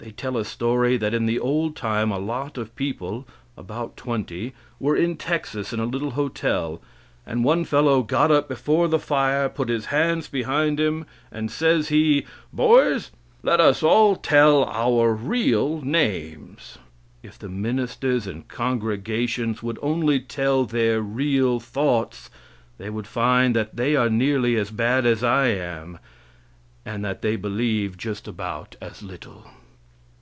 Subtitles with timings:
[0.00, 3.26] They tell a story that in the old time a lot of people,
[3.56, 6.80] about twenty, were in Texas in a little hotel,
[7.26, 11.88] and one fellow got up before the fire, put his hands behind him, and says
[11.88, 13.10] he: "Boys,
[13.42, 16.78] let us all tell our real names."
[17.24, 22.30] If the ministers and the congregations would only tell their real thoughts
[22.78, 25.98] they would find that they are nearly as bad as I am,
[26.86, 29.48] and that they believe just about as little.